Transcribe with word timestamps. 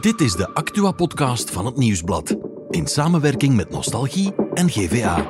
Dit 0.00 0.20
is 0.20 0.32
de 0.32 0.54
Actua-podcast 0.54 1.50
van 1.50 1.66
het 1.66 1.76
Nieuwsblad. 1.76 2.36
In 2.70 2.86
samenwerking 2.86 3.56
met 3.56 3.70
Nostalgie 3.70 4.34
en 4.54 4.70
GVA. 4.70 5.26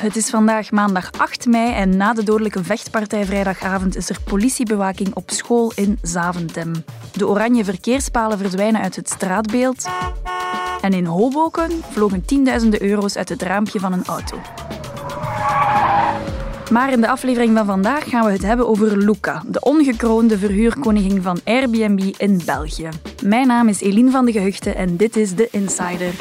Het 0.00 0.16
is 0.16 0.30
vandaag 0.30 0.70
maandag 0.70 1.10
8 1.12 1.46
mei 1.46 1.72
en 1.72 1.96
na 1.96 2.12
de 2.12 2.22
dodelijke 2.22 2.64
vechtpartij 2.64 3.24
vrijdagavond 3.24 3.96
is 3.96 4.08
er 4.08 4.18
politiebewaking 4.24 5.14
op 5.14 5.30
school 5.30 5.72
in 5.74 5.98
Zaventem. 6.02 6.72
De 7.12 7.26
oranje 7.26 7.64
verkeerspalen 7.64 8.38
verdwijnen 8.38 8.80
uit 8.80 8.96
het 8.96 9.08
straatbeeld. 9.08 9.88
En 10.80 10.92
in 10.92 11.04
Hoboken 11.04 11.70
vlogen 11.90 12.24
tienduizenden 12.24 12.82
euro's 12.82 13.16
uit 13.16 13.28
het 13.28 13.42
raampje 13.42 13.80
van 13.80 13.92
een 13.92 14.04
auto. 14.04 14.40
Maar 16.70 16.92
in 16.92 17.00
de 17.00 17.08
aflevering 17.08 17.56
van 17.56 17.66
vandaag 17.66 18.08
gaan 18.08 18.24
we 18.24 18.32
het 18.32 18.42
hebben 18.42 18.68
over 18.68 18.96
Luca, 18.96 19.42
de 19.46 19.60
ongekroonde 19.60 20.38
verhuurkoningin 20.38 21.22
van 21.22 21.40
Airbnb 21.44 22.14
in 22.16 22.40
België. 22.44 22.88
Mijn 23.24 23.46
naam 23.46 23.68
is 23.68 23.80
Eline 23.80 24.10
van 24.10 24.24
de 24.24 24.32
Gehuchten 24.32 24.76
en 24.76 24.96
dit 24.96 25.16
is 25.16 25.34
The 25.34 25.48
Insider. 25.50 26.12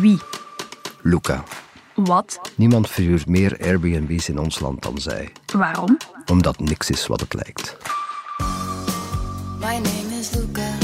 Wie? 0.00 0.18
Luca. 1.02 1.42
Wat? 1.94 2.40
Niemand 2.54 2.90
verhuurt 2.90 3.26
meer 3.26 3.58
Airbnb's 3.62 4.28
in 4.28 4.38
ons 4.38 4.60
land 4.60 4.82
dan 4.82 4.98
zij. 4.98 5.32
Waarom? 5.52 5.96
Omdat 6.30 6.58
niks 6.58 6.90
is 6.90 7.06
wat 7.06 7.20
het 7.20 7.34
lijkt. 7.34 7.76
My 9.60 9.66
name 9.66 10.18
is 10.20 10.30
Luca. 10.34 10.83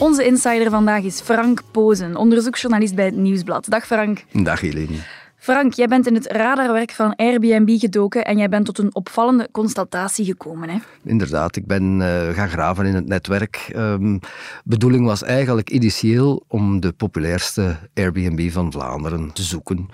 Onze 0.00 0.24
insider 0.24 0.70
vandaag 0.70 1.02
is 1.02 1.20
Frank 1.20 1.62
Pozen, 1.70 2.16
onderzoeksjournalist 2.16 2.94
bij 2.94 3.04
het 3.04 3.16
Nieuwsblad. 3.16 3.66
Dag 3.68 3.86
Frank. 3.86 4.24
Dag 4.32 4.60
Helene. 4.60 4.96
Frank, 5.36 5.72
jij 5.72 5.86
bent 5.86 6.06
in 6.06 6.14
het 6.14 6.26
radarwerk 6.26 6.90
van 6.90 7.14
Airbnb 7.16 7.78
gedoken 7.78 8.24
en 8.24 8.38
jij 8.38 8.48
bent 8.48 8.64
tot 8.64 8.78
een 8.78 8.94
opvallende 8.94 9.48
constatatie 9.52 10.24
gekomen. 10.24 10.68
Hè? 10.68 10.78
Inderdaad, 11.04 11.56
ik 11.56 11.66
ben 11.66 12.02
eh, 12.02 12.34
gaan 12.34 12.48
graven 12.48 12.86
in 12.86 12.94
het 12.94 13.06
netwerk. 13.06 13.70
Ehm 13.74 14.18
bedoeling 14.64 15.06
was 15.06 15.22
eigenlijk 15.22 15.70
initieel 15.70 16.44
om 16.48 16.80
de 16.80 16.92
populairste 16.92 17.76
Airbnb 17.94 18.50
van 18.50 18.72
Vlaanderen 18.72 19.32
te 19.32 19.42
zoeken. 19.42 19.88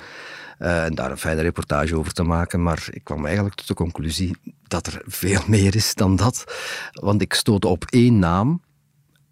eh, 0.58 0.84
en 0.84 0.94
daar 0.94 1.10
een 1.10 1.18
fijne 1.18 1.42
reportage 1.42 1.96
over 1.96 2.12
te 2.12 2.22
maken. 2.22 2.62
Maar 2.62 2.88
ik 2.90 3.04
kwam 3.04 3.24
eigenlijk 3.24 3.54
tot 3.54 3.66
de 3.68 3.74
conclusie 3.74 4.36
dat 4.68 4.86
er 4.86 5.02
veel 5.06 5.40
meer 5.46 5.76
is 5.76 5.94
dan 5.94 6.16
dat. 6.16 6.44
Want 6.92 7.22
ik 7.22 7.34
stootte 7.34 7.68
op 7.68 7.84
één 7.88 8.18
naam. 8.18 8.60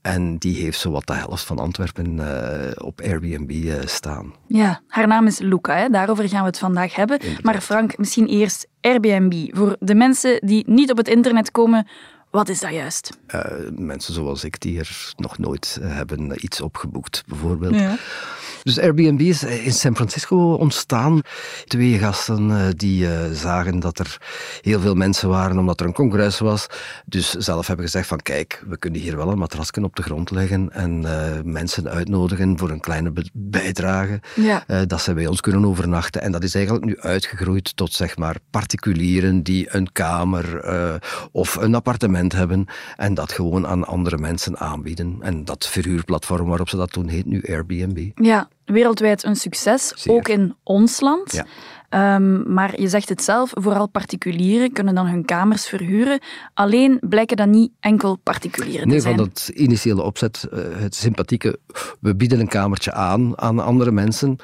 En 0.05 0.36
die 0.38 0.62
heeft 0.62 0.78
zowat 0.78 1.06
de 1.06 1.14
helft 1.14 1.44
van 1.44 1.58
Antwerpen 1.58 2.19
eh, 2.19 2.84
op 2.84 3.00
Airbnb 3.00 3.50
eh, 3.50 3.74
staan. 3.84 4.34
Ja, 4.46 4.80
haar 4.88 5.06
naam 5.06 5.27
is 5.27 5.38
Luca, 5.38 5.77
hè? 5.77 5.88
daarover 5.88 6.28
gaan 6.28 6.41
we 6.41 6.46
het 6.46 6.58
vandaag 6.58 6.94
hebben. 6.94 7.20
Maar 7.42 7.61
Frank, 7.61 7.98
misschien 7.98 8.27
eerst 8.27 8.69
Airbnb. 8.80 9.56
Voor 9.56 9.77
de 9.80 9.94
mensen 9.94 10.46
die 10.46 10.64
niet 10.66 10.91
op 10.91 10.96
het 10.96 11.08
internet 11.08 11.50
komen, 11.50 11.86
wat 12.34 12.48
is 12.48 12.60
dat 12.60 12.72
juist? 12.72 13.18
Eh, 13.27 13.40
mensen 13.77 14.14
zoals 14.14 14.44
ik 14.44 14.60
die 14.60 14.78
er 14.78 15.12
nog 15.16 15.38
nooit 15.38 15.78
eh, 15.82 15.94
hebben 15.94 16.44
iets 16.44 16.60
opgeboekt, 16.60 17.22
bijvoorbeeld. 17.27 17.74
Dus 18.62 18.78
Airbnb 18.78 19.20
is 19.20 19.42
in 19.42 19.72
San 19.72 19.94
Francisco 19.94 20.52
ontstaan. 20.55 21.20
Twee 21.64 21.98
gasten 21.98 22.50
eh, 22.50 22.66
die 22.77 23.08
eh, 23.08 23.30
zagen 23.32 23.80
dat 23.80 23.98
er 23.98 24.16
heel 24.60 24.80
veel 24.80 24.94
mensen 24.94 25.28
waren 25.28 25.58
omdat 25.58 25.80
er 25.80 25.86
een 25.86 25.92
congres 25.92 26.38
was. 26.38 26.66
Dus 27.06 27.30
zelf 27.30 27.66
hebben 27.66 27.84
gezegd 27.84 28.06
van 28.06 28.18
kijk, 28.22 28.62
we 28.66 28.78
kunnen 28.78 29.00
hier 29.00 29.16
wel 29.16 29.28
een 29.28 29.38
matrasje 29.38 29.82
op 29.82 29.96
de 29.96 30.02
grond 30.02 30.30
leggen 30.30 30.72
en 30.72 31.05
eh, 31.05 31.42
mensen 31.44 31.88
uitnodigen 31.88 32.58
voor 32.58 32.70
een 32.70 32.80
kleine 32.80 33.12
bijdrage. 33.32 34.20
Ja. 34.34 34.64
eh, 34.66 34.80
dat 34.86 35.00
ze 35.00 35.14
bij 35.14 35.27
ons 35.27 35.40
kunnen 35.40 35.64
overnachten. 35.66 36.22
En 36.22 36.32
dat 36.32 36.42
is 36.42 36.55
eigenlijk 36.55 36.84
nu 36.84 36.98
uitgegroeid 37.00 37.77
tot 37.77 37.92
zeg 37.92 38.16
maar 38.16 38.36
particulieren 38.50 39.42
die 39.42 39.74
een 39.74 39.92
kamer 39.92 40.60
eh, 40.60 40.94
of 41.32 41.55
een 41.56 41.74
appartement 41.74 42.23
hebben 42.33 42.67
en 42.97 43.14
dat 43.14 43.33
gewoon 43.33 43.67
aan 43.67 43.85
andere 43.85 44.18
mensen 44.18 44.58
aanbieden. 44.58 45.17
En 45.20 45.45
dat 45.45 45.67
verhuurplatform 45.67 46.48
waarop 46.48 46.68
ze 46.68 46.77
dat 46.77 46.92
doen 46.92 47.08
heet 47.08 47.27
nu 47.27 47.42
Airbnb. 47.48 48.11
Ja, 48.14 48.48
wereldwijd 48.64 49.24
een 49.24 49.36
succes, 49.36 49.92
Zeer. 49.96 50.12
ook 50.12 50.29
in 50.29 50.57
ons 50.63 51.01
land. 51.01 51.33
Ja. 51.33 51.46
Ehm, 51.94 52.52
maar 52.52 52.80
je 52.80 52.88
zegt 52.88 53.08
het 53.08 53.22
zelf, 53.22 53.50
vooral 53.55 53.88
particulieren 53.88 54.72
kunnen 54.72 54.94
dan 54.94 55.06
hun 55.06 55.24
kamers 55.24 55.66
verhuren. 55.68 56.18
Alleen 56.55 56.98
blijken 57.00 57.36
dat 57.36 57.48
niet 57.48 57.72
enkel 57.80 58.16
particulieren 58.16 58.88
Nee, 58.88 58.96
te 58.96 59.02
zijn. 59.02 59.16
van 59.16 59.24
dat 59.24 59.50
initiële 59.55 60.02
opzet, 60.02 60.46
eh, 60.52 60.58
het 60.74 60.94
sympathieke, 60.94 61.58
we 62.00 62.16
bieden 62.16 62.40
een 62.40 62.48
kamertje 62.48 62.92
aan 62.92 63.38
aan 63.40 63.58
andere 63.58 63.90
mensen, 63.90 64.36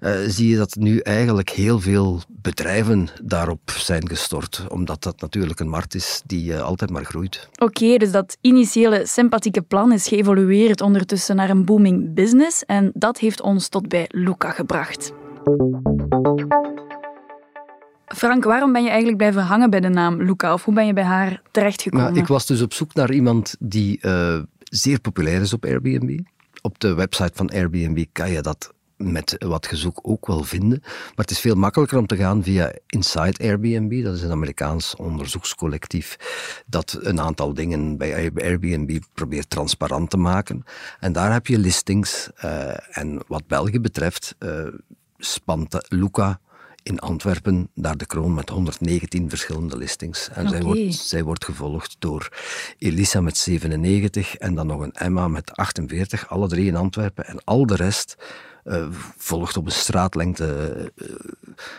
eh, 0.00 0.12
zie 0.26 0.48
je 0.48 0.56
dat 0.56 0.74
nu 0.74 0.98
eigenlijk 0.98 1.50
heel 1.50 1.80
veel 1.80 2.20
bedrijven 2.28 3.08
daarop 3.22 3.70
zijn 3.70 4.08
gestort. 4.08 4.64
Omdat 4.68 5.02
dat 5.02 5.20
natuurlijk 5.20 5.60
een 5.60 5.68
markt 5.68 5.94
is 5.94 6.22
die 6.26 6.54
eh, 6.54 6.62
altijd 6.62 6.90
maar 6.90 7.04
groeit. 7.04 7.48
Oké, 7.58 7.96
dus 7.96 8.10
dat 8.10 8.36
initiële 8.40 9.06
sympathieke 9.06 9.62
plan 9.62 9.92
is 9.92 10.08
geëvolueerd 10.08 10.80
ondertussen 10.80 11.36
naar 11.36 11.50
een 11.50 11.64
booming 11.64 12.14
business 12.14 12.64
en 12.64 12.90
dat 12.94 13.18
heeft 13.18 13.40
ons 13.40 13.68
tot 13.68 13.88
bij 13.88 14.06
Luca 14.08 14.50
gebracht. 14.50 15.12
Frank, 18.08 18.44
waarom 18.44 18.72
ben 18.72 18.82
je 18.82 18.88
eigenlijk 18.88 19.18
blijven 19.18 19.42
hangen 19.42 19.70
bij 19.70 19.80
de 19.80 19.88
naam 19.88 20.22
Luca? 20.22 20.52
Of 20.52 20.64
hoe 20.64 20.74
ben 20.74 20.86
je 20.86 20.92
bij 20.92 21.04
haar 21.04 21.42
terechtgekomen? 21.50 22.12
Maar 22.12 22.16
ik 22.22 22.26
was 22.26 22.46
dus 22.46 22.62
op 22.62 22.72
zoek 22.72 22.94
naar 22.94 23.12
iemand 23.12 23.56
die 23.58 24.00
eh, 24.00 24.38
zeer 24.70 25.00
populair 25.00 25.40
is 25.40 25.52
op 25.52 25.64
Airbnb. 25.64 26.18
Op 26.62 26.78
de 26.78 26.94
website 26.94 27.32
van 27.34 27.50
Airbnb 27.50 28.04
kan 28.12 28.30
je 28.30 28.42
dat 28.42 28.72
met 28.96 29.36
wat 29.38 29.66
gezoek 29.66 29.98
ook 30.02 30.26
wel 30.26 30.44
vinden. 30.44 30.78
Maar 30.82 31.12
het 31.14 31.30
is 31.30 31.40
veel 31.40 31.54
makkelijker 31.54 31.98
om 31.98 32.06
te 32.06 32.16
gaan 32.16 32.42
via 32.42 32.72
Inside 32.86 33.44
Airbnb. 33.44 34.04
Dat 34.04 34.14
is 34.14 34.22
een 34.22 34.30
Amerikaans 34.30 34.96
onderzoekscollectief 34.96 36.16
dat 36.66 36.98
een 37.00 37.20
aantal 37.20 37.54
dingen 37.54 37.96
bij 37.96 38.32
Airbnb 38.34 38.98
probeert 39.14 39.50
transparant 39.50 40.10
te 40.10 40.16
maken. 40.16 40.64
En 41.00 41.12
daar 41.12 41.32
heb 41.32 41.46
je 41.46 41.58
listings. 41.58 42.30
eh, 42.36 42.98
en 42.98 43.22
wat 43.26 43.46
België 43.46 43.80
betreft 43.80 44.34
eh, 44.38 44.66
spant 45.18 45.86
Luca 45.88 46.40
in 46.82 46.98
Antwerpen 46.98 47.70
daar 47.74 47.96
de 47.96 48.06
kroon 48.06 48.34
met 48.34 48.48
119 48.48 49.28
verschillende 49.28 49.76
listings. 49.76 50.28
En 50.28 50.48
zij, 50.48 50.62
wordt, 50.62 50.94
zij 50.94 51.22
wordt 51.22 51.44
gevolgd 51.44 51.96
door 51.98 52.28
Elisa 52.78 53.20
met 53.20 53.36
97 53.36 54.36
en 54.36 54.54
dan 54.54 54.66
nog 54.66 54.80
een 54.80 54.92
Emma 54.92 55.28
met 55.28 55.52
48, 55.52 56.28
alle 56.28 56.48
drie 56.48 56.66
in 56.66 56.76
Antwerpen. 56.76 57.26
En 57.26 57.44
al 57.44 57.66
de 57.66 57.76
rest 57.76 58.16
eh, 58.64 58.86
volgt 59.16 59.56
op 59.56 59.66
een 59.66 59.72
straatlengte 59.72 60.92
eh, 60.96 61.06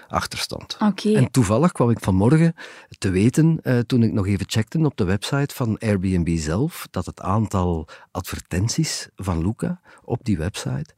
achterstand. 0.08 0.78
En 1.16 1.32
toevallig 1.32 1.72
kwam 1.72 1.90
ik 1.90 2.00
vanmorgen 2.00 2.56
te 2.98 3.10
weten, 3.10 3.60
eh, 3.64 3.80
toen 3.80 4.04
ik 4.04 4.14
nog 4.14 4.28
even 4.28 4.46
checkte 4.50 4.80
op 4.80 4.98
de 4.98 5.04
website 5.04 5.56
van 5.56 5.78
Airbnb 5.78 6.38
zelf, 6.38 6.88
dat 6.92 7.06
het 7.06 7.22
aantal 7.22 7.88
advertenties 8.12 9.08
van 9.16 9.42
Luca 9.42 9.82
op 10.04 10.20
die 10.24 10.38
website 10.38 10.94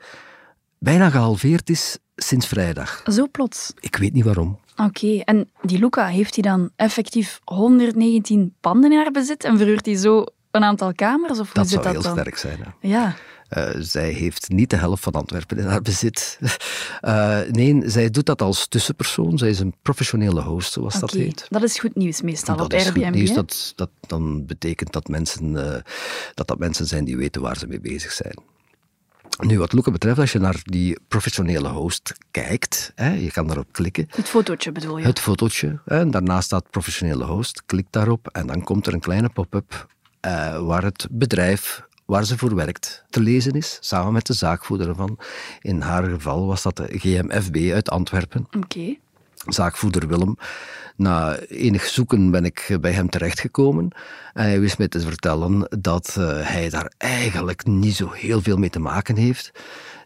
bijna 0.84 1.10
gehalveerd 1.10 1.70
is 1.70 1.98
sinds 2.24 2.48
vrijdag. 2.48 3.04
Zo 3.12 3.28
plots. 3.32 3.74
Ik 3.80 3.96
weet 3.96 4.14
niet 4.14 4.24
waarom. 4.24 4.60
Oké, 4.76 5.18
en 5.18 5.50
die 5.62 5.80
Luca, 5.80 6.08
heeft 6.08 6.34
hij 6.36 6.44
dan 6.44 6.70
effectief 6.76 7.40
119 7.44 8.54
panden 8.62 8.92
in 8.92 8.98
haar 8.98 9.12
bezit 9.12 9.44
en 9.44 9.58
verhuurt 9.58 9.86
hij 9.86 9.96
zo 9.96 10.24
een 10.52 10.64
aantal 10.64 10.94
kamers? 10.94 11.40
Of 11.40 11.52
Dat 11.52 11.70
zou 11.70 11.84
dat 11.84 11.92
heel 11.92 12.02
dan? 12.02 12.12
sterk 12.18 12.38
zijn. 12.38 12.58
Hè. 12.62 12.88
Ja, 12.90 13.16
Eh, 13.52 13.70
zij 13.80 14.12
heeft 14.12 14.50
niet 14.50 14.70
de 14.70 14.76
helft 14.76 15.04
van 15.04 15.14
Antwerpen 15.14 15.58
in 15.58 15.66
haar 15.66 15.82
bezit. 15.82 16.40
Eh, 17.02 17.40
nee, 17.52 17.82
zij 17.90 18.10
doet 18.10 18.26
dat 18.26 18.42
als 18.42 18.68
tussenpersoon. 18.68 19.38
Zij 19.38 19.50
is 19.50 19.60
een 19.60 19.74
professionele 19.82 20.42
host, 20.42 20.72
zoals 20.72 21.00
dat 21.00 21.14
oké. 21.14 21.22
heet. 21.22 21.46
Dat 21.50 21.64
is 21.64 21.80
goed 21.80 21.96
nieuws 21.96 22.22
meestal 22.22 22.56
dat 22.56 22.66
op 22.66 22.74
is 22.74 22.90
goed 22.90 23.10
nieuws. 23.12 23.34
Dat, 23.34 23.74
dat 23.76 23.90
dan 24.08 24.46
betekent 24.46 24.92
dat 24.94 25.08
mensen, 25.08 25.74
eh, 25.76 25.82
dat 26.34 26.48
dat 26.48 26.60
mensen 26.60 26.86
zijn 26.86 27.06
die 27.06 27.18
weten 27.18 27.42
waar 27.42 27.58
ze 27.58 27.68
mee 27.68 27.80
bezig 27.80 28.12
zijn. 28.12 28.36
Nu, 29.42 29.58
wat 29.60 29.74
Luca 29.74 29.92
betreft, 29.92 30.20
als 30.20 30.32
je 30.32 30.40
naar 30.40 30.60
die 30.64 31.00
professionele 31.08 31.68
host 31.70 32.14
kijkt, 32.32 32.92
hè, 32.96 33.14
je 33.14 33.32
kan 33.32 33.48
daarop 33.48 33.68
klikken, 33.72 34.08
Het 34.10 34.30
fotootje 34.30 34.72
bedoel 34.72 34.98
je? 34.98 35.06
het 35.06 35.20
fotootje, 35.20 35.80
hè, 35.86 36.00
en 36.00 36.12
daarnaast 36.12 36.46
staat 36.46 36.70
professionele 36.70 37.26
host, 37.26 37.64
klik 37.66 37.86
daarop 37.90 38.28
en 38.28 38.48
dan 38.48 38.64
komt 38.64 38.88
er 38.88 38.94
een 38.94 39.00
kleine 39.00 39.30
pop-up 39.30 39.88
eh, 40.20 40.66
waar 40.66 40.84
het 40.84 41.08
bedrijf 41.12 41.84
waar 42.06 42.26
ze 42.26 42.38
voor 42.38 42.56
werkt 42.56 43.04
te 43.10 43.22
lezen 43.22 43.52
is, 43.52 43.78
samen 43.82 44.14
met 44.14 44.26
de 44.26 44.34
zaakvoerder 44.34 44.88
ervan. 44.90 45.18
In 45.62 45.82
haar 45.82 46.04
geval 46.04 46.46
was 46.46 46.62
dat 46.62 46.78
de 46.78 46.88
GMFB 46.90 47.72
uit 47.74 47.90
Antwerpen 47.90 48.48
Oké. 48.58 48.96
zaakvoerder 49.48 50.08
Willem. 50.08 50.38
Na 50.96 51.38
enig 51.38 51.84
zoeken 51.86 52.32
ben 52.32 52.46
ik 52.46 52.78
bij 52.82 52.92
hem 52.92 53.10
terechtgekomen. 53.10 53.88
En 54.34 54.44
hij 54.44 54.60
wist 54.60 54.78
mij 54.78 54.88
te 54.88 55.00
vertellen 55.00 55.68
dat 55.82 56.16
eh, 56.18 56.26
hij 56.42 56.70
daar 56.70 56.92
eigenlijk 56.98 57.66
niet 57.66 57.96
zo 57.96 58.12
heel 58.12 58.42
veel 58.42 58.58
mee 58.58 58.70
te 58.70 58.80
maken 58.80 59.16
heeft. 59.16 59.52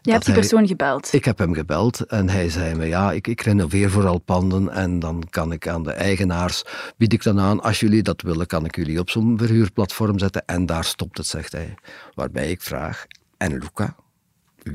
Je 0.02 0.12
hebt 0.12 0.24
die 0.24 0.34
hij- 0.34 0.42
persoon 0.42 0.66
gebeld. 0.66 1.12
Ik 1.12 1.24
heb 1.24 1.38
hem 1.38 1.54
gebeld 1.54 2.00
en 2.00 2.28
hij 2.28 2.48
zei 2.50 2.74
me, 2.74 2.86
ja, 2.86 3.12
ik, 3.12 3.26
ik 3.26 3.40
renoveer 3.40 3.90
vooral 3.90 4.18
panden 4.18 4.68
en 4.68 4.98
dan 4.98 5.22
kan 5.30 5.52
ik 5.52 5.68
aan 5.68 5.82
de 5.82 5.92
eigenaars, 5.92 6.64
bied 6.96 7.12
ik 7.12 7.22
dan 7.22 7.40
aan, 7.40 7.60
als 7.62 7.80
jullie 7.80 8.02
dat 8.02 8.22
willen, 8.22 8.46
kan 8.46 8.64
ik 8.64 8.76
jullie 8.76 8.98
op 9.00 9.10
zo'n 9.10 9.38
verhuurplatform 9.38 10.18
zetten 10.18 10.42
en 10.46 10.66
daar 10.66 10.84
stopt 10.84 11.16
het, 11.18 11.26
zegt 11.26 11.52
hij. 11.52 11.74
Waarbij 12.14 12.50
ik 12.50 12.62
vraag, 12.62 13.06
en 13.36 13.52
Luca? 13.58 13.94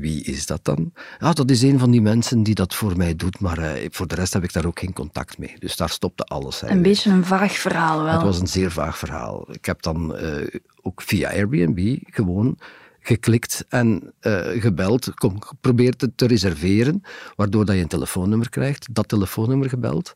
Wie 0.00 0.24
is 0.24 0.46
dat 0.46 0.64
dan? 0.64 0.92
Ja, 1.18 1.32
dat 1.32 1.50
is 1.50 1.62
een 1.62 1.78
van 1.78 1.90
die 1.90 2.00
mensen 2.00 2.42
die 2.42 2.54
dat 2.54 2.74
voor 2.74 2.96
mij 2.96 3.16
doet, 3.16 3.40
maar 3.40 3.58
eh, 3.58 3.88
voor 3.90 4.06
de 4.06 4.14
rest 4.14 4.32
heb 4.32 4.44
ik 4.44 4.52
daar 4.52 4.66
ook 4.66 4.78
geen 4.78 4.92
contact 4.92 5.38
mee. 5.38 5.54
Dus 5.58 5.76
daar 5.76 5.90
stopte 5.90 6.24
alles. 6.24 6.62
Een 6.62 6.68
eigenlijk. 6.68 6.82
beetje 6.82 7.10
een 7.10 7.24
vaag 7.24 7.52
verhaal 7.52 8.02
wel. 8.02 8.12
Het 8.12 8.22
was 8.22 8.40
een 8.40 8.46
zeer 8.46 8.70
vaag 8.70 8.98
verhaal. 8.98 9.52
Ik 9.52 9.64
heb 9.64 9.82
dan 9.82 10.16
eh, 10.16 10.60
ook 10.82 11.02
via 11.02 11.30
Airbnb 11.30 11.98
gewoon 12.04 12.58
geklikt 13.00 13.64
en 13.68 14.12
eh, 14.20 14.60
gebeld, 14.60 15.14
kom, 15.14 15.42
geprobeerd 15.42 16.00
het 16.00 16.16
te 16.16 16.26
reserveren, 16.26 17.02
waardoor 17.36 17.64
dat 17.64 17.74
je 17.74 17.82
een 17.82 17.88
telefoonnummer 17.88 18.48
krijgt, 18.48 18.94
dat 18.94 19.08
telefoonnummer 19.08 19.68
gebeld. 19.68 20.14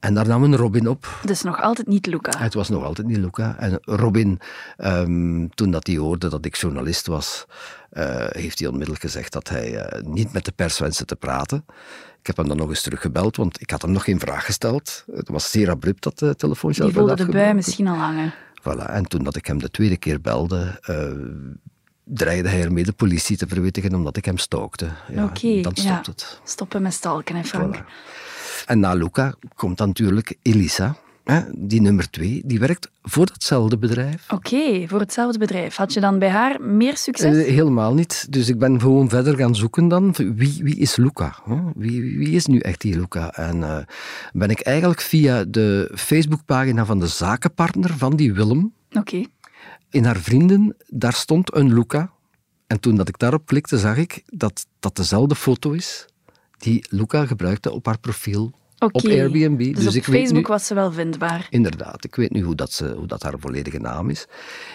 En 0.00 0.14
daar 0.14 0.28
nam 0.28 0.42
een 0.42 0.56
Robin 0.56 0.88
op. 0.88 1.20
Dus 1.24 1.42
nog 1.42 1.60
altijd 1.62 1.86
niet 1.86 2.06
Luca. 2.06 2.38
Het 2.38 2.54
was 2.54 2.68
nog 2.68 2.84
altijd 2.84 3.06
niet 3.06 3.16
Luca. 3.16 3.56
En 3.58 3.78
Robin, 3.82 4.40
ehm, 4.76 5.46
toen 5.48 5.70
dat 5.70 5.86
hij 5.86 5.96
hoorde 5.96 6.28
dat 6.28 6.44
ik 6.44 6.56
journalist 6.56 7.06
was, 7.06 7.46
eh, 7.90 8.26
heeft 8.28 8.58
hij 8.58 8.68
onmiddellijk 8.68 9.04
gezegd 9.04 9.32
dat 9.32 9.48
hij 9.48 9.78
eh, 9.78 10.02
niet 10.02 10.32
met 10.32 10.44
de 10.44 10.52
pers 10.52 10.78
wenste 10.78 11.04
te 11.04 11.16
praten. 11.16 11.64
Ik 12.20 12.26
heb 12.26 12.36
hem 12.36 12.48
dan 12.48 12.56
nog 12.56 12.68
eens 12.68 12.82
teruggebeld, 12.82 13.36
want 13.36 13.60
ik 13.60 13.70
had 13.70 13.82
hem 13.82 13.90
nog 13.90 14.04
geen 14.04 14.20
vraag 14.20 14.44
gesteld. 14.44 15.04
Het 15.12 15.28
was 15.28 15.50
zeer 15.50 15.70
abrupt, 15.70 16.02
dat 16.02 16.22
uh, 16.22 16.30
telefoontje. 16.30 16.84
Die 16.84 16.92
voelde 16.92 17.16
de 17.16 17.26
bui 17.26 17.54
misschien 17.54 17.88
al 17.88 17.96
hangen. 17.96 18.34
Voilà. 18.60 18.90
En 18.90 19.04
toen 19.04 19.22
dat 19.22 19.36
ik 19.36 19.46
hem 19.46 19.58
de 19.58 19.70
tweede 19.70 19.96
keer 19.96 20.20
belde, 20.20 20.80
dreigde 22.08 22.48
hij 22.48 22.62
ermee 22.62 22.84
de 22.84 22.92
politie 22.92 23.36
te 23.36 23.46
verwittigen 23.48 23.94
omdat 23.94 24.16
ik 24.16 24.24
hem 24.24 24.38
stalkte. 24.38 24.88
Ja, 25.12 25.24
Oké, 25.24 25.60
dan 25.60 25.72
ja. 25.74 25.82
stopt 25.82 26.06
het. 26.06 26.40
Stoppen 26.44 26.82
met 26.82 26.92
stalken, 26.92 27.36
hè 27.36 27.44
Frank? 27.44 27.76
Voilà. 27.76 27.84
En 28.66 28.80
na 28.80 28.94
Luca 28.94 29.34
komt 29.54 29.78
dan 29.78 29.86
natuurlijk 29.86 30.36
Elisa, 30.42 30.96
hè, 31.24 31.40
die 31.56 31.80
nummer 31.80 32.10
twee, 32.10 32.42
die 32.44 32.58
werkt 32.58 32.90
voor 33.02 33.26
datzelfde 33.26 33.78
bedrijf. 33.78 34.32
Oké, 34.32 34.88
voor 34.88 35.00
hetzelfde 35.00 35.38
bedrijf. 35.38 35.76
Had 35.76 35.92
je 35.92 36.00
dan 36.00 36.18
bij 36.18 36.28
haar 36.28 36.60
meer 36.60 36.96
succes? 36.96 37.36
Eh, 37.36 37.54
helemaal 37.54 37.94
niet. 37.94 38.26
Dus 38.30 38.48
ik 38.48 38.58
ben 38.58 38.80
gewoon 38.80 39.08
verder 39.08 39.36
gaan 39.36 39.54
zoeken 39.54 39.88
dan. 39.88 40.14
Wie, 40.34 40.60
wie 40.62 40.76
is 40.76 40.96
Luca? 40.96 41.36
hè? 41.44 41.56
Wie, 41.74 42.00
wie 42.02 42.18
wie 42.18 42.30
is 42.30 42.46
nu 42.46 42.58
echt 42.58 42.80
die 42.80 42.96
Luca? 42.96 43.32
En 43.32 43.62
eh, 43.62 43.78
ben 44.32 44.50
ik 44.50 44.60
eigenlijk 44.60 45.00
via 45.00 45.44
de 45.44 45.90
Facebookpagina 45.94 46.84
van 46.84 46.98
de 46.98 47.06
zakenpartner 47.06 47.94
van 47.96 48.16
die 48.16 48.34
Willem, 48.34 48.72
Oké. 48.92 49.24
In 49.90 50.04
haar 50.04 50.20
vrienden, 50.20 50.76
daar 50.86 51.12
stond 51.12 51.54
een 51.54 51.74
Luca. 51.74 52.10
En 52.66 52.80
toen 52.80 52.96
dat 52.96 53.08
ik 53.08 53.18
daarop 53.18 53.46
klikte, 53.46 53.78
zag 53.78 53.96
ik 53.96 54.22
dat 54.26 54.66
dat 54.80 54.96
dezelfde 54.96 55.34
foto 55.34 55.72
is 55.72 56.06
die 56.58 56.86
Luca 56.90 57.26
gebruikte 57.26 57.70
op 57.70 57.86
haar 57.86 57.98
profiel 57.98 58.52
op. 58.78 59.04
Airbnb. 59.04 59.74
Dus, 59.74 59.86
op 59.86 59.94
ik 59.94 60.04
weet 60.06 60.20
Facebook 60.20 60.46
nu, 60.46 60.52
was 60.52 60.66
ze 60.66 60.74
wel 60.74 60.92
vindbaar. 60.92 61.46
Inderdaad, 61.50 62.04
ik 62.04 62.14
weet 62.14 62.30
nu 62.30 62.42
hoe 62.42 62.54
dat, 62.54 62.72
ze, 62.72 62.94
hoe 62.96 63.06
dat 63.06 63.22
haar 63.22 63.34
volledige 63.38 63.78
naam 63.78 64.10
is. 64.10 64.26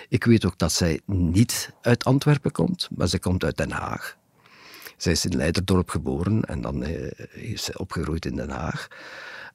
Ik 0.10 0.24
weet 0.24 0.45
ook 0.45 0.57
dat 0.57 0.72
zij 0.72 1.01
niet 1.06 1.74
uit 1.81 2.04
Antwerpen 2.04 2.51
komt, 2.51 2.89
maar 2.95 3.07
ze 3.07 3.19
komt 3.19 3.44
uit 3.44 3.57
Den 3.57 3.72
Haag. 3.72 4.18
Zij 4.98 5.12
is 5.12 5.25
in 5.25 5.36
Leiderdorp 5.36 5.89
geboren 5.89 6.42
en 6.42 6.62
dan 6.62 6.83
eh, 6.83 7.51
is 7.51 7.63
ze 7.63 7.78
opgegroeid 7.78 8.25
in 8.25 8.36
Den 8.36 8.50
Haag. 8.50 8.88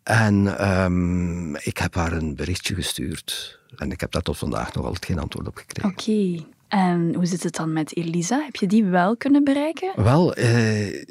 En 0.06 0.58
ehm, 0.58 1.54
ik 1.54 1.78
heb 1.78 1.94
haar 1.94 2.12
een 2.12 2.34
berichtje 2.34 2.74
gestuurd. 2.74 3.58
En 3.76 3.90
ik 3.90 4.00
heb 4.00 4.12
daar 4.12 4.22
tot 4.22 4.38
vandaag 4.38 4.74
nog 4.74 4.84
altijd 4.84 5.04
geen 5.04 5.18
antwoord 5.18 5.46
op 5.46 5.56
gekregen. 5.56 5.90
Oké. 5.90 6.46
En 6.68 7.14
hoe 7.14 7.26
zit 7.26 7.42
het 7.42 7.54
dan 7.54 7.72
met 7.72 7.96
Elisa? 7.96 8.40
Heb 8.44 8.56
je 8.56 8.66
die 8.66 8.84
wel 8.84 9.16
kunnen 9.16 9.44
bereiken? 9.44 9.92
Wel, 10.02 10.34
eh, 10.34 11.04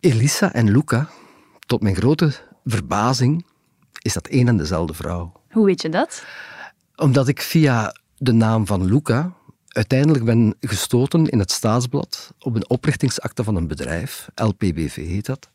Elisa 0.00 0.52
en 0.52 0.70
Luca, 0.70 1.08
tot 1.66 1.82
mijn 1.82 1.94
grote 1.94 2.32
verbazing, 2.64 3.46
is 4.02 4.12
dat 4.12 4.26
één 4.26 4.48
en 4.48 4.56
dezelfde 4.56 4.94
vrouw. 4.94 5.32
Hoe 5.50 5.66
weet 5.66 5.82
je 5.82 5.88
dat? 5.88 6.24
Omdat 6.96 7.28
ik 7.28 7.40
via 7.40 7.96
de 8.16 8.32
naam 8.32 8.66
van 8.66 8.84
Luca 8.84 9.32
uiteindelijk 9.68 10.24
ben 10.24 10.54
gestoten 10.60 11.28
in 11.28 11.38
het 11.38 11.50
staatsblad 11.50 12.34
op 12.38 12.54
een 12.54 12.68
oprichtingsakte 12.68 13.44
van 13.44 13.56
een 13.56 13.66
bedrijf, 13.66 14.28
LPBV 14.34 14.96
heet 14.96 15.26
dat. 15.26 15.50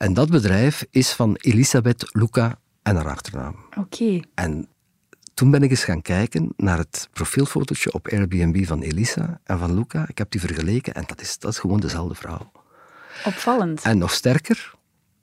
En 0.00 0.14
dat 0.14 0.30
bedrijf 0.30 0.86
is 0.90 1.12
van 1.12 1.36
Elisabeth 1.40 2.08
Luca 2.12 2.58
en 2.82 2.96
haar 2.96 3.08
achternaam. 3.08 3.56
Oké. 3.78 4.20
En 4.34 4.68
toen 5.34 5.50
ben 5.50 5.62
ik 5.62 5.70
eens 5.70 5.84
gaan 5.84 6.02
kijken 6.02 6.52
naar 6.56 6.78
het 6.78 7.08
profielfotootje 7.12 7.92
op 7.92 8.08
Airbnb 8.08 8.66
van 8.66 8.82
Elisa 8.82 9.40
en 9.44 9.58
van 9.58 9.74
Luca. 9.74 10.08
Ik 10.08 10.18
heb 10.18 10.30
die 10.30 10.40
vergeleken 10.40 10.94
en 10.94 11.04
dat 11.06 11.20
is, 11.20 11.38
dat 11.38 11.52
is 11.52 11.58
gewoon 11.58 11.80
dezelfde 11.80 12.14
vrouw. 12.14 12.52
Opvallend. 13.24 13.82
En 13.82 13.98
nog 13.98 14.12
sterker, 14.12 14.74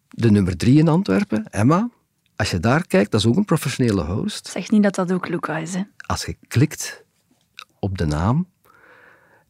de 0.10 0.32
nummer 0.32 0.58
drie 0.58 0.78
in 0.80 0.88
Antwerpen, 0.88 1.50
Emma. 1.50 1.90
Als 2.36 2.52
je 2.52 2.60
daar 2.60 2.88
kijkt, 2.88 3.12
dat 3.12 3.20
is 3.20 3.28
ook 3.28 3.36
een 3.36 3.46
professionele 3.46 4.04
host. 4.04 4.48
Zeg 4.48 4.70
niet 4.70 4.84
dat 4.84 4.96
dat 4.96 5.12
ook 5.12 5.28
Luca 5.28 5.58
is, 5.58 5.74
hè? 5.74 5.82
Als 6.06 6.26
je 6.26 6.38
klikt 6.48 7.04
op 7.80 7.98
de 7.98 8.06
naam, 8.06 8.48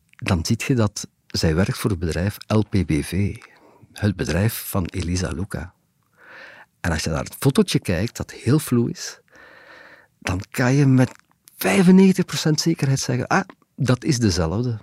dan 0.09 0.45
zie 0.45 0.57
je 0.67 0.73
dat 0.73 1.07
zij 1.27 1.55
werkt 1.55 1.77
voor 1.77 1.89
het 1.89 1.99
bedrijf 1.99 2.37
LPBV. 2.47 3.35
Het 3.99 4.15
bedrijf 4.15 4.63
van 4.67 4.85
Elisa 4.85 5.29
Luca. 5.29 5.73
En 6.79 6.91
als 6.91 7.03
je 7.03 7.09
naar 7.09 7.23
het 7.23 7.35
fotootje 7.39 7.79
kijkt, 7.79 8.17
dat 8.17 8.31
heel 8.31 8.59
vloe 8.59 8.89
is, 8.89 9.19
dan 10.19 10.41
kan 10.49 10.73
je 10.73 10.85
met 10.85 11.11
95% 11.55 12.51
zekerheid 12.53 12.99
zeggen, 12.99 13.27
ah, 13.27 13.43
dat 13.75 14.03
is 14.03 14.19
dezelfde. 14.19 14.77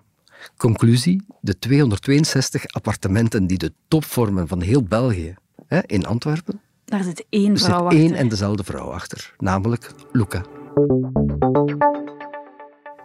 Conclusie, 0.56 1.26
de 1.40 1.58
262 1.58 2.66
appartementen 2.66 3.46
die 3.46 3.58
de 3.58 3.72
top 3.88 4.04
vormen 4.04 4.48
van 4.48 4.60
heel 4.60 4.82
België, 4.82 5.34
hè, 5.66 5.80
in 5.86 6.06
Antwerpen, 6.06 6.60
Daar 6.84 7.02
zit 7.02 7.26
één 7.28 7.58
vrouw 7.58 7.76
zit 7.76 7.84
achter. 7.86 7.98
één 7.98 8.14
en 8.14 8.28
dezelfde 8.28 8.64
vrouw 8.64 8.90
achter, 8.90 9.34
namelijk 9.38 9.90
Luca. 10.12 10.42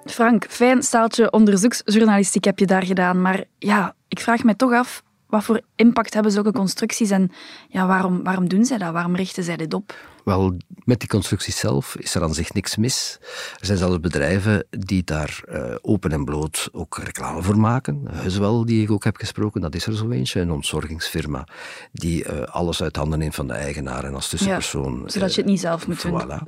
Frank, 0.06 0.46
fijn 0.50 0.84
staaltje 0.84 1.32
onderzoeksjournalistiek 1.32 2.44
heb 2.44 2.60
je 2.60 2.66
daar 2.66 2.86
gedaan. 2.86 3.22
Maar 3.22 3.44
ja, 3.60 3.96
ik 4.08 4.20
vraag 4.20 4.44
me 4.44 4.56
toch 4.56 4.72
af, 4.72 5.04
wat 5.30 5.44
voor 5.44 5.62
impact 5.76 6.14
hebben 6.14 6.32
zulke 6.32 6.52
constructies 6.52 7.10
en 7.10 7.32
ja, 7.68 7.88
waarom, 7.88 8.24
waarom 8.24 8.48
doen 8.48 8.66
zij 8.66 8.78
dat? 8.78 8.94
Waarom 8.94 9.16
richten 9.16 9.44
zij 9.44 9.58
dit 9.58 9.74
op? 9.74 9.96
Wel, 10.24 10.58
met 10.84 11.00
die 11.00 11.10
constructie 11.10 11.54
zelf 11.54 11.96
is 11.96 12.16
er 12.16 12.22
aan 12.24 12.34
zich 12.34 12.54
niks 12.54 12.76
mis. 12.76 13.18
Er 13.60 13.66
zijn 13.66 13.78
zelfs 13.78 14.00
bedrijven 14.00 14.66
die 14.70 15.04
daar 15.04 15.42
eh, 15.48 15.76
open 15.82 16.12
en 16.12 16.26
bloot 16.26 16.70
ook 16.72 16.98
reclame 16.98 17.42
voor 17.42 17.58
maken. 17.58 18.08
Huiswel, 18.12 18.66
die 18.66 18.84
ik 18.84 18.92
ook 18.92 19.04
heb 19.04 19.18
gesproken, 19.18 19.62
dat 19.62 19.76
is 19.76 19.86
er 19.86 19.96
zo 19.96 20.10
eentje. 20.10 20.40
Een 20.40 20.52
ontzorgingsfirma 20.52 21.48
die 21.92 22.24
eh, 22.24 22.42
alles 22.42 22.82
uit 22.82 22.96
handen 22.96 23.20
neemt 23.20 23.36
van 23.36 23.48
de 23.48 23.54
eigenaar 23.54 24.04
en 24.04 24.16
als 24.16 24.30
tussenpersoon. 24.30 25.04
zodat 25.06 25.36
je 25.36 25.42
het 25.42 25.50
niet 25.50 25.60
zelf 25.60 25.88
moet 25.88 26.02
doen. 26.02 26.48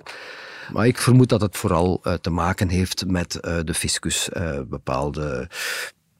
Maar 0.74 0.88
ik 0.88 0.98
vermoed 0.98 1.30
dat 1.30 1.42
het 1.42 1.58
vooral 1.58 2.00
eh, 2.04 2.14
te 2.14 2.30
maken 2.30 2.70
heeft 2.70 3.06
met 3.08 3.40
eh, 3.40 3.58
de 3.64 3.74
fiscus, 3.74 4.30
eh, 4.30 4.60
bepaalde 4.68 5.50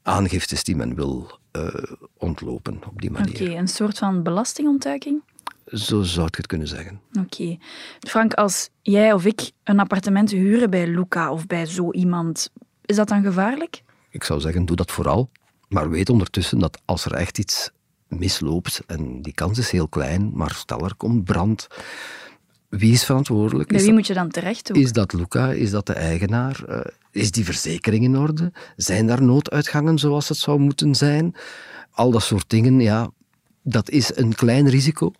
aangiftes 0.02 0.64
die 0.64 0.76
men 0.76 0.94
wil 0.94 1.38
eh, 1.50 1.74
ontlopen 2.16 2.82
op 2.86 3.00
die 3.00 3.10
manier. 3.10 3.42
Oké, 3.42 3.50
een 3.50 3.68
soort 3.68 3.98
van 3.98 4.22
belastingontduiking? 4.22 5.22
Zo 5.66 6.02
zou 6.02 6.26
ik 6.26 6.34
het 6.34 6.46
kunnen 6.46 6.68
zeggen. 6.68 7.00
Oké. 7.18 7.56
Frank, 8.00 8.34
als 8.34 8.68
jij 8.82 9.12
of 9.12 9.24
ik 9.24 9.50
een 9.64 9.80
appartement 9.80 10.30
huren 10.30 10.70
bij 10.70 10.86
Luca 10.86 11.32
of 11.32 11.46
bij 11.46 11.66
zo 11.66 11.92
iemand, 11.92 12.50
is 12.84 12.96
dat 12.96 13.08
dan 13.08 13.22
gevaarlijk? 13.22 13.82
Ik 14.10 14.24
zou 14.24 14.40
zeggen, 14.40 14.64
doe 14.64 14.76
dat 14.76 14.90
vooral. 14.90 15.30
Maar 15.68 15.90
weet 15.90 16.10
ondertussen 16.10 16.58
dat 16.58 16.80
als 16.84 17.04
er 17.04 17.12
echt 17.12 17.38
iets 17.38 17.70
misloopt, 18.08 18.82
en 18.86 19.22
die 19.22 19.34
kans 19.34 19.58
is 19.58 19.70
heel 19.70 19.88
klein, 19.88 20.30
maar 20.34 20.50
stel 20.50 20.84
er 20.84 20.94
komt 20.94 21.24
brand, 21.24 21.66
wie 22.78 22.92
is 22.92 23.04
verantwoordelijk? 23.04 23.68
Bij 23.68 23.76
wie 23.76 23.86
dat, 23.86 23.96
moet 23.96 24.06
je 24.06 24.14
dan 24.14 24.28
terecht 24.28 24.66
doen? 24.66 24.82
is 24.82 24.92
dat 24.92 25.12
Luca? 25.12 25.50
Is 25.50 25.70
dat 25.70 25.86
de 25.86 25.92
eigenaar? 25.92 26.64
Eh, 26.68 26.80
is 27.10 27.30
die 27.30 27.44
verzekering 27.44 28.04
in 28.04 28.16
orde? 28.16 28.52
Zijn 28.76 29.06
daar 29.06 29.22
nooduitgangen 29.22 29.98
zoals 29.98 30.28
het 30.28 30.38
zou 30.38 30.58
moeten 30.58 30.94
zijn? 30.94 31.34
Al 31.90 32.10
dat 32.10 32.22
soort 32.22 32.50
dingen, 32.50 32.80
ja, 32.80 33.10
dat 33.62 33.90
is 33.90 34.16
een 34.16 34.34
klein 34.34 34.68
risico 34.68 35.12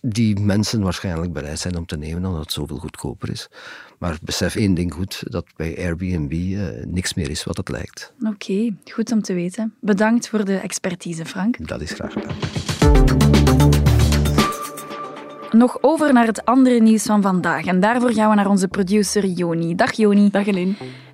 die 0.00 0.40
mensen 0.40 0.82
waarschijnlijk 0.82 1.32
bereid 1.32 1.58
zijn 1.58 1.76
om 1.76 1.86
te 1.86 1.96
nemen 1.96 2.24
omdat 2.24 2.42
het 2.42 2.52
zoveel 2.52 2.78
goedkoper 2.78 3.30
is. 3.30 3.48
Maar 3.98 4.18
besef 4.22 4.56
één 4.56 4.74
ding 4.74 4.94
goed, 4.94 5.22
dat 5.24 5.46
bij 5.56 5.76
Airbnb 5.78 6.32
eh, 6.32 6.84
niks 6.86 7.14
meer 7.14 7.30
is 7.30 7.44
wat 7.44 7.56
het 7.56 7.68
lijkt. 7.68 8.12
Oké, 8.22 8.74
goed 8.84 9.12
om 9.12 9.22
te 9.22 9.34
weten. 9.34 9.74
Bedankt 9.80 10.28
voor 10.28 10.44
de 10.44 10.56
expertise, 10.56 11.24
Frank. 11.24 11.68
Dat 11.68 11.80
is 11.80 11.92
graag 11.92 12.12
gedaan. 12.12 13.90
Nog 15.52 15.78
over 15.80 16.12
naar 16.12 16.26
het 16.26 16.44
andere 16.44 16.80
nieuws 16.80 17.02
van 17.02 17.22
vandaag. 17.22 17.64
En 17.64 17.80
daarvoor 17.80 18.12
gaan 18.12 18.30
we 18.30 18.36
naar 18.36 18.48
onze 18.48 18.68
producer 18.68 19.24
Joni. 19.24 19.74
Dag 19.74 19.92
Joni. 19.92 20.30
Dag 20.30 20.44
Helene. 20.44 20.72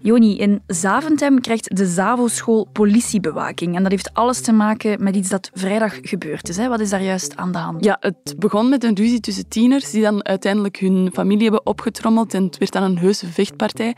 Joni, 0.09 0.39
in 0.39 0.63
Zaventem 0.67 1.41
krijgt 1.41 1.77
de 1.77 1.87
ZAVO-school 1.87 2.69
politiebewaking. 2.73 3.77
En 3.77 3.83
dat 3.83 3.91
heeft 3.91 4.15
alles 4.15 4.41
te 4.41 4.53
maken 4.53 5.03
met 5.03 5.17
iets 5.17 5.29
dat 5.29 5.51
vrijdag 5.55 5.99
gebeurd 6.03 6.49
is. 6.49 6.57
Hè? 6.57 6.69
Wat 6.69 6.81
is 6.81 6.91
daar 6.91 7.03
juist 7.03 7.37
aan 7.37 7.53
de 7.53 7.59
hand? 7.59 7.85
Ja, 7.85 7.97
het 8.01 8.35
begon 8.39 8.69
met 8.69 8.85
een 8.85 8.95
ruzie 8.95 9.21
tussen 9.21 9.49
tieners 9.49 9.91
die 9.91 10.03
dan 10.03 10.25
uiteindelijk 10.25 10.77
hun 10.79 11.11
familie 11.13 11.43
hebben 11.43 11.67
opgetrommeld 11.67 12.35
en 12.35 12.45
het 12.45 12.59
werd 12.59 12.73
dan 12.73 12.83
een 12.83 12.99
heuse 12.99 13.27
vechtpartij. 13.27 13.97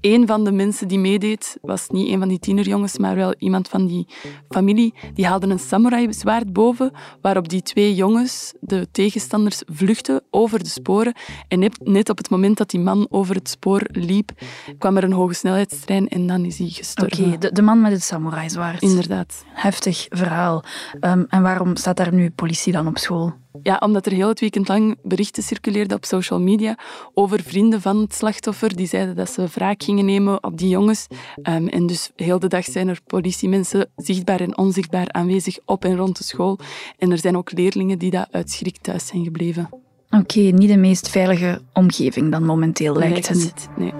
Eén 0.00 0.26
van 0.26 0.44
de 0.44 0.52
mensen 0.52 0.88
die 0.88 0.98
meedeed 0.98 1.56
was 1.60 1.88
niet 1.88 2.08
een 2.08 2.18
van 2.18 2.28
die 2.28 2.38
tienerjongens, 2.38 2.98
maar 2.98 3.14
wel 3.14 3.34
iemand 3.38 3.68
van 3.68 3.86
die 3.86 4.06
familie. 4.48 4.94
Die 5.14 5.26
haalde 5.26 5.46
een 5.46 5.58
samurai-zwaard 5.58 6.52
boven, 6.52 6.90
waarop 7.20 7.48
die 7.48 7.62
twee 7.62 7.94
jongens, 7.94 8.52
de 8.60 8.88
tegenstanders, 8.92 9.62
vluchtten 9.66 10.22
over 10.30 10.58
de 10.58 10.68
sporen. 10.68 11.14
En 11.48 11.70
net- 11.84 12.10
op 12.10 12.18
het 12.18 12.30
moment 12.30 12.56
dat 12.56 12.70
die 12.70 12.80
man 12.80 13.06
over 13.10 13.34
het 13.34 13.48
spoor 13.48 13.82
liep, 13.92 14.30
kwam 14.78 14.96
er 14.96 15.04
een 15.04 15.12
hoge 15.12 15.34
snelheidstrein 15.52 16.08
en 16.08 16.26
dan 16.26 16.44
is 16.44 16.58
hij 16.58 16.66
Oké, 16.66 16.76
gestorven. 16.76 17.40
de, 17.40 17.52
de 17.52 17.62
man 17.62 17.80
met 17.80 17.92
het 17.92 18.02
samurai-zwaard. 18.02 18.82
Inderdaad. 18.82 19.44
Heftig 19.52 20.06
verhaal. 20.08 20.64
Ehm, 21.00 21.24
en 21.28 21.42
waarom 21.42 21.76
staat 21.76 21.96
daar 21.96 22.14
nu 22.14 22.30
politie 22.30 22.72
dan 22.72 22.86
op 22.86 22.98
school? 22.98 23.32
Ja, 23.62 23.76
omdat 23.84 24.06
er 24.06 24.12
heel 24.12 24.28
het 24.28 24.40
weekend 24.40 24.68
lang 24.68 24.96
berichten 25.02 25.42
circuleerden 25.42 25.96
op 25.96 26.04
social 26.04 26.40
media 26.40 26.78
over 27.14 27.42
vrienden 27.42 27.80
van 27.80 27.96
het 28.00 28.14
slachtoffer 28.14 28.76
die 28.76 28.86
zeiden 28.86 29.16
dat 29.16 29.30
ze 29.30 29.46
wraak 29.54 29.82
gingen 29.82 30.04
nemen 30.04 30.44
op 30.44 30.58
die 30.58 30.68
jongens. 30.68 31.06
Ehm, 31.42 31.66
en 31.66 31.86
dus 31.86 32.10
heel 32.16 32.38
de 32.38 32.48
dag 32.48 32.64
zijn 32.64 32.88
er 32.88 32.98
politiemensen 33.06 33.90
zichtbaar 33.96 34.40
en 34.40 34.58
onzichtbaar 34.58 35.08
aanwezig 35.12 35.58
op 35.64 35.84
en 35.84 35.96
rond 35.96 36.18
de 36.18 36.24
school. 36.24 36.58
En 36.98 37.10
er 37.10 37.18
zijn 37.18 37.36
ook 37.36 37.52
leerlingen 37.52 37.98
die 37.98 38.10
dat 38.10 38.28
uit 38.30 38.50
schrik 38.50 38.76
thuis 38.80 39.06
zijn 39.06 39.24
gebleven. 39.24 39.68
Oké, 40.10 40.40
niet 40.40 40.68
de 40.68 40.76
meest 40.76 41.08
veilige 41.08 41.60
omgeving 41.72 42.30
dan 42.30 42.44
momenteel, 42.44 42.94
lijkt 42.96 43.28
het. 43.28 43.36
niet. 43.36 43.68
Nee. 43.76 43.92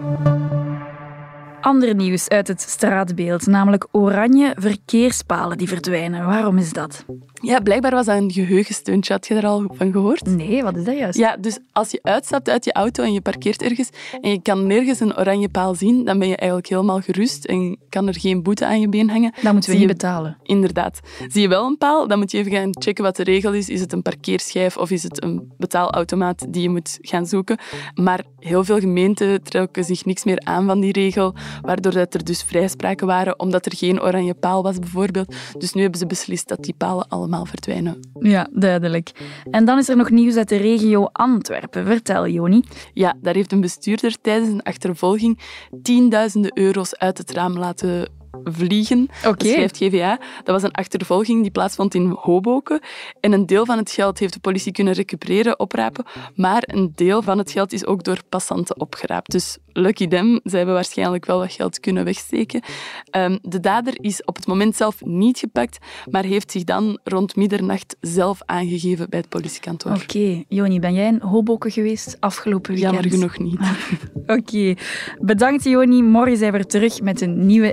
Ander 1.63 1.95
nieuws 1.95 2.29
uit 2.29 2.49
het 2.49 2.61
straatbeeld, 2.61 3.47
namelijk 3.47 3.87
oranje 3.91 4.55
verkeerspalen 4.59 5.59
die 5.59 5.69
verdwijnen. 5.69 6.27
Waarom 6.27 6.59
is 6.59 6.73
dat? 6.73 7.05
Ja, 7.35 7.61
blijkbaar 7.61 7.91
was 7.91 8.07
dat 8.07 8.17
een 8.17 8.31
geheugensteuntje. 8.33 9.13
Had 9.13 9.27
je 9.27 9.35
daar 9.35 9.47
al 9.47 9.65
van 9.73 9.93
gehoord? 9.93 10.27
Nee, 10.27 10.63
wat 10.63 10.77
is 10.77 10.85
dat 10.85 10.97
juist? 10.99 11.19
Ja, 11.19 11.37
dus 11.37 11.59
als 11.73 11.91
je 11.91 11.99
uitstapt 12.03 12.49
uit 12.49 12.65
je 12.65 12.73
auto 12.73 13.03
en 13.05 13.13
je 13.13 13.21
parkeert 13.21 13.63
ergens 13.63 13.89
en 14.21 14.31
je 14.31 14.43
kan 14.43 14.67
nergens 14.67 15.01
een 15.01 15.19
oranje 15.19 15.49
paal 15.49 15.75
zien, 15.75 16.05
dan 16.05 16.19
ben 16.19 16.29
je 16.29 16.37
eigenlijk 16.37 16.69
helemaal 16.69 17.01
gerust 17.01 17.45
en 17.45 17.79
kan 17.89 18.09
er 18.09 18.21
geen 18.21 18.43
boete 18.43 18.67
aan 18.67 18.81
je 18.81 18.89
been 18.89 19.11
hangen. 19.11 19.33
Dan 19.43 19.53
moeten 19.53 19.71
we 19.71 19.77
Zie 19.77 19.87
niet 19.87 19.97
je- 20.01 20.07
betalen. 20.07 20.37
Inderdaad. 20.43 21.01
Zie 21.29 21.43
je 21.43 21.49
wel 21.49 21.67
een 21.67 21.79
paal, 21.79 22.09
dan 22.09 22.19
moet 22.19 22.31
je 22.31 22.39
even 22.39 22.53
gaan 22.53 22.77
checken 22.79 23.05
wat 23.05 23.17
de 23.17 23.23
regel 23.25 23.53
is. 23.53 23.69
Is 23.69 23.81
het 23.81 23.93
een 23.93 24.03
parkeerschijf 24.03 24.77
of 24.77 24.91
is 24.91 25.03
het 25.03 25.23
een 25.23 25.53
betaalautomaat 25.59 26.47
die 26.53 26.63
je 26.63 26.69
moet 26.71 26.99
gaan 27.01 27.27
zoeken? 27.27 27.59
Maar 27.95 28.25
heel 28.39 28.65
veel 28.65 28.79
gemeenten 28.79 29.43
trokken 29.43 29.85
zich 29.85 30.05
niks 30.05 30.25
meer 30.25 30.41
aan 30.45 30.67
van 30.67 30.81
die 30.81 30.93
regel, 30.93 31.35
waardoor 31.61 31.93
dat 31.93 32.15
er 32.15 32.25
dus 32.25 32.43
vrijspraken 32.43 33.07
waren, 33.07 33.39
omdat 33.39 33.67
er 33.67 33.77
geen 33.77 34.03
oranje 34.03 34.35
paal 34.35 34.63
was 34.63 34.79
bijvoorbeeld. 34.79 35.35
Dus 35.59 35.73
nu 35.73 35.81
hebben 35.83 35.99
ze 35.99 36.07
beslist 36.07 36.49
dat 36.49 36.63
die 36.63 36.75
palen 36.79 37.09
allemaal 37.09 37.45
verdwijnen. 37.45 38.01
Ja, 38.19 38.49
duidelijk. 38.53 39.11
En 39.51 39.65
dan 39.65 39.79
is 39.79 39.89
er 39.89 39.97
nog 39.97 40.11
nieuws 40.11 40.37
uit 40.37 40.49
de 40.49 40.57
regio 40.57 41.09
Antwerpen. 41.13 41.87
Vertel, 41.87 42.29
Joni. 42.29 42.63
Ja, 42.93 43.15
daar 43.21 43.35
heeft 43.35 43.53
een 43.53 43.61
bestuurder 43.61 44.21
tijdens 44.21 44.51
een 44.51 44.63
achtervolging 44.63 45.39
tienduizenden 45.83 46.59
euro's 46.59 46.95
uit 46.95 47.19
het 47.19 47.31
raam 47.31 47.59
laten 47.59 48.21
vliegen. 48.45 49.09
Oké. 49.27 49.37
Dat 49.37 49.47
schrijft 49.47 49.77
GVA. 49.77 50.19
Dat 50.19 50.55
was 50.55 50.63
een 50.63 50.73
achtervolging 50.73 51.43
die 51.43 51.51
plaatsvond 51.51 51.95
in 51.95 52.17
Hoboken. 52.21 52.81
En 53.21 53.33
een 53.33 53.47
deel 53.47 53.65
van 53.65 53.79
het 53.79 53.91
geld 53.91 54.19
heeft 54.19 54.33
de 54.33 54.41
politie 54.41 54.73
kunnen 54.73 54.95
recupereren, 54.95 55.59
oprapen. 55.59 56.05
Maar 56.35 56.63
een 56.67 56.93
deel 56.95 57.23
van 57.23 57.39
het 57.39 57.51
geld 57.51 57.73
is 57.73 57.87
ook 57.87 58.05
door 58.05 58.19
passanten 58.29 58.81
opgeraapt. 58.81 59.31
Dus 59.31 59.59
lucky 59.73 60.09
them, 60.09 60.41
ze 60.45 60.57
hebben 60.57 60.75
waarschijnlijk 60.75 61.27
wel 61.27 61.39
wat 61.39 61.53
geld 61.53 61.81
kunnen 61.81 62.05
wegsteken. 62.05 62.63
Ehm, 63.11 63.39
de 63.43 63.61
dader 63.61 63.95
is 64.01 64.25
op 64.25 64.37
het 64.37 64.47
moment 64.47 64.77
zelf 64.77 65.05
niet 65.05 65.39
gepakt, 65.39 65.79
maar 66.11 66.25
heeft 66.25 66.51
zich 66.51 66.65
dan 66.65 66.99
rond 67.05 67.37
middernacht 67.37 67.97
zelf 68.01 68.41
aangegeven 68.45 69.11
bij 69.11 69.19
het 69.19 69.29
politiekantoor. 69.29 69.93
Oké, 69.93 70.45
Joni, 70.49 70.81
ben 70.81 70.95
jij 70.95 71.07
in 71.07 71.21
Hoboken 71.21 71.71
geweest 71.71 72.17
afgelopen 72.21 72.75
weekend? 72.75 72.95
Jammer 72.95 73.11
genoeg 73.11 73.39
niet. 73.39 73.61
Oké, 74.37 74.75
bedankt 75.21 75.65
Joni. 75.65 76.03
Morgen 76.03 76.37
zijn 76.37 76.53
we 76.53 76.67
terug 76.67 77.01
met 77.01 77.21
een 77.21 77.47
nieuwe 77.47 77.73